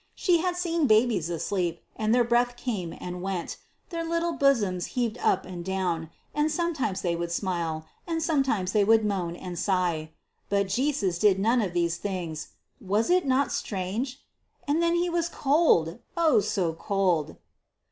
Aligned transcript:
She 0.15 0.39
had 0.39 0.57
seen 0.57 0.87
babies 0.87 1.29
asleep, 1.29 1.79
and 1.95 2.09
their 2.11 2.23
breath 2.23 2.57
came 2.57 2.91
and 2.99 3.21
went 3.21 3.57
their 3.91 4.03
little 4.03 4.33
bosoms 4.33 4.87
heaved 4.97 5.19
up 5.19 5.45
and 5.45 5.63
down, 5.63 6.09
and 6.33 6.49
sometimes 6.49 7.01
they 7.03 7.15
would 7.15 7.31
smile, 7.31 7.85
and 8.07 8.19
sometimes 8.23 8.71
they 8.71 8.83
would 8.83 9.05
moan 9.05 9.35
and 9.35 9.59
sigh. 9.59 10.09
But 10.49 10.69
Jesus 10.69 11.19
did 11.19 11.37
none 11.37 11.61
of 11.61 11.67
all 11.69 11.73
these 11.75 11.97
things: 11.97 12.47
was 12.79 13.11
it 13.11 13.27
not 13.27 13.51
strange? 13.51 14.19
And 14.67 14.81
then 14.81 14.95
he 14.95 15.07
was 15.07 15.29
cold 15.29 15.99
oh, 16.17 16.39
so 16.39 16.73
cold! 16.73 17.35